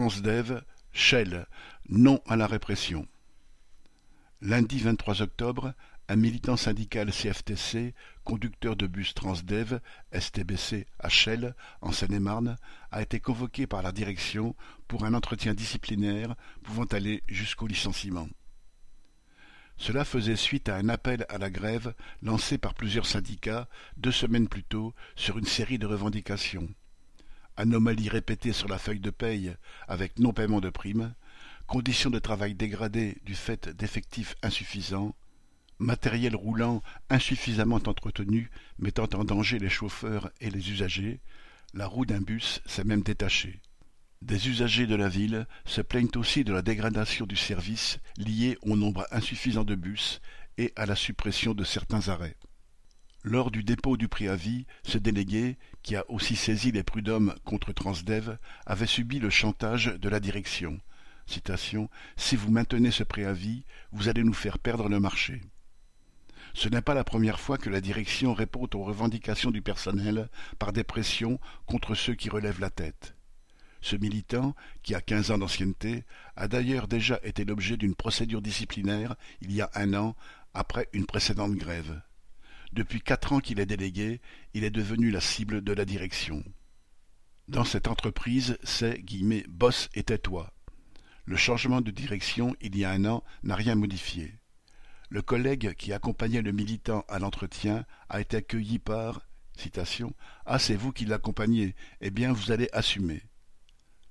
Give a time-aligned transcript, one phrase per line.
[0.00, 0.62] Transdev,
[0.94, 1.46] Shell,
[1.90, 3.06] non à la répression.
[4.40, 5.74] Lundi vingt-trois octobre,
[6.08, 7.92] un militant syndical CFTC,
[8.24, 9.78] conducteur de bus Transdev,
[10.18, 12.56] STBC à Chelles, en Seine-et-Marne,
[12.90, 14.56] a été convoqué par la direction
[14.88, 18.30] pour un entretien disciplinaire pouvant aller jusqu'au licenciement.
[19.76, 21.92] Cela faisait suite à un appel à la grève
[22.22, 26.70] lancé par plusieurs syndicats deux semaines plus tôt sur une série de revendications.
[27.60, 29.54] Anomalies répétées sur la feuille de paye
[29.86, 31.12] avec non-paiement de primes,
[31.66, 35.14] conditions de travail dégradées du fait d'effectifs insuffisants,
[35.78, 41.20] matériel roulant insuffisamment entretenu mettant en danger les chauffeurs et les usagers,
[41.74, 43.60] la roue d'un bus s'est même détachée.
[44.22, 48.74] Des usagers de la ville se plaignent aussi de la dégradation du service liée au
[48.74, 50.22] nombre insuffisant de bus
[50.56, 52.38] et à la suppression de certains arrêts.
[53.22, 58.38] Lors du dépôt du préavis, ce délégué, qui a aussi saisi les prud'hommes contre Transdev,
[58.64, 60.80] avait subi le chantage de la direction.
[62.16, 65.42] Si vous maintenez ce préavis, vous allez nous faire perdre le marché.
[66.54, 70.72] Ce n'est pas la première fois que la direction répond aux revendications du personnel par
[70.72, 73.14] des pressions contre ceux qui relèvent la tête.
[73.82, 76.04] Ce militant, qui a quinze ans d'ancienneté,
[76.36, 80.16] a d'ailleurs déjà été l'objet d'une procédure disciplinaire il y a un an
[80.52, 82.00] après une précédente grève.
[82.72, 84.20] Depuis quatre ans qu'il est délégué,
[84.54, 86.44] il est devenu la cible de la direction.
[87.48, 89.02] Dans cette entreprise, c'est
[89.48, 90.52] «boss et tais-toi».
[91.24, 94.34] Le changement de direction il y a un an n'a rien modifié.
[95.08, 100.14] Le collègue qui accompagnait le militant à l'entretien a été accueilli par citation,
[100.46, 103.22] Ah, c'est vous qui l'accompagnez, eh bien vous allez assumer.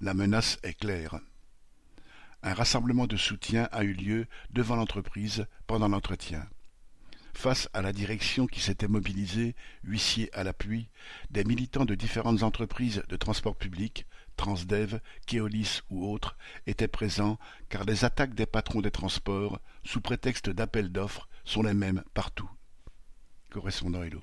[0.00, 1.20] La menace est claire.
[2.42, 6.48] Un rassemblement de soutien a eu lieu devant l'entreprise pendant l'entretien.
[7.36, 10.88] Face à la direction qui s'était mobilisée, huissier à l'appui,
[11.30, 14.06] des militants de différentes entreprises de transport public,
[14.38, 20.48] Transdev, Keolis ou autres, étaient présents car les attaques des patrons des transports, sous prétexte
[20.48, 22.48] d'appels d'offres, sont les mêmes partout.
[23.50, 24.22] Correspondant Hello.